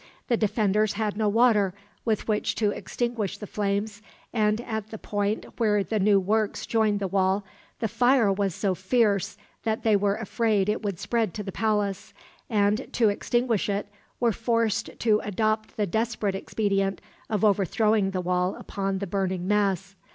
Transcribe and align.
The 0.29 0.35
defenders 0.37 0.93
had 0.93 1.15
no 1.15 1.29
water 1.29 1.75
with 2.05 2.27
which 2.27 2.55
to 2.55 2.71
extinguish 2.71 3.37
the 3.37 3.45
flames 3.45 4.01
and, 4.33 4.59
at 4.61 4.87
the 4.87 4.97
point 4.97 5.45
where 5.59 5.83
the 5.83 5.99
new 5.99 6.19
works 6.19 6.65
joined 6.65 6.99
the 6.99 7.07
wall, 7.07 7.45
the 7.81 7.87
fire 7.87 8.33
was 8.33 8.55
so 8.55 8.73
fierce 8.73 9.37
that 9.61 9.83
they 9.83 9.95
were 9.95 10.15
afraid 10.15 10.69
it 10.69 10.81
would 10.81 10.97
spread 10.97 11.35
to 11.35 11.43
the 11.43 11.51
palace; 11.51 12.15
and, 12.49 12.91
to 12.93 13.09
extinguish 13.09 13.69
it, 13.69 13.89
were 14.19 14.31
forced 14.31 14.89
to 15.01 15.19
adopt 15.19 15.77
the 15.77 15.85
desperate 15.85 16.33
expedient 16.33 16.99
of 17.29 17.45
overthrowing 17.45 18.09
the 18.09 18.21
wall 18.21 18.55
upon 18.55 18.97
the 18.97 19.05
burning 19.05 19.47
mass. 19.47 19.95